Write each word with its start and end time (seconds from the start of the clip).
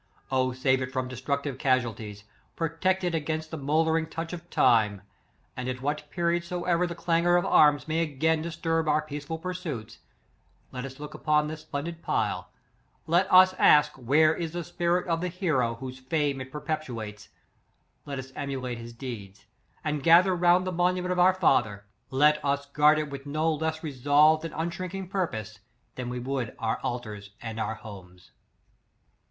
O 0.31 0.51
save 0.51 0.81
it 0.81 0.91
from 0.91 1.07
destructive 1.07 1.59
casualties; 1.59 2.23
protect 2.55 3.03
it 3.03 3.13
against 3.13 3.51
the 3.51 3.55
moulder 3.57 3.95
ing 3.99 4.07
touch 4.07 4.33
of 4.33 4.49
time; 4.49 5.03
anti 5.55 5.69
at 5.69 5.83
what 5.83 6.09
period 6.09 6.43
so 6.43 6.63
ever 6.63 6.87
the 6.87 6.95
clangour 6.95 7.37
of 7.37 7.45
arms 7.45 7.87
may 7.87 7.99
again 7.99 8.41
dis 8.41 8.55
turb 8.57 8.87
our 8.87 9.03
peaceful 9.03 9.37
pursuits, 9.37 9.99
let 10.71 10.85
us 10.85 10.99
look 10.99 11.13
on 11.27 11.47
this 11.47 11.61
splendid 11.61 12.01
pile; 12.01 12.49
let 13.05 13.31
us 13.31 13.53
ask, 13.59 13.91
where 13.93 14.33
is 14.33 14.53
the 14.53 14.63
spirit 14.63 15.07
of 15.07 15.21
the 15.21 15.27
hero 15.27 15.75
whose 15.75 15.99
fame 15.99 16.41
it 16.41 16.51
perpetu 16.51 17.05
ates; 17.05 17.29
let 18.07 18.17
us 18.17 18.33
emulate 18.35 18.79
his 18.79 18.93
deeds, 18.93 19.45
and 19.83 20.01
gather 20.01 20.35
round 20.35 20.65
the 20.65 20.71
monument 20.71 21.11
of 21.11 21.19
our 21.19 21.35
father; 21.35 21.85
let 22.09 22.43
us 22.43 22.65
guard 22.65 22.97
it 22.97 23.11
with 23.11 23.27
a 23.27 23.29
no 23.29 23.53
less 23.53 23.83
resolved 23.83 24.43
and 24.43 24.53
un 24.55 24.71
shrinking 24.71 25.07
purpose 25.07 25.59
than 25.93 26.09
we 26.09 26.17
would 26.17 26.55
our 26.57 26.79
aL 26.83 26.99
tars 26.99 27.29
and 27.39 27.59
our 27.59 27.75
homes! 27.75 28.31